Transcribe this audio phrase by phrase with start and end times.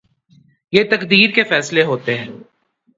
[0.71, 2.27] یہ تقدیر کے فیصلے ہوتے ہیں۔